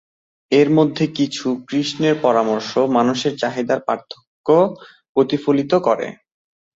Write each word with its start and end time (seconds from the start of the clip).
এর 0.51 0.67
মধ্যে 0.77 1.05
কিছু, 1.17 1.47
কৃষ্ণের 1.67 2.15
পরামর্শ, 2.21 2.71
মানুষের 2.97 3.33
চাহিদার 3.37 3.79
পার্থক্য 3.87 4.47
প্রতিফলিত 5.15 5.71
করে। 5.87 6.07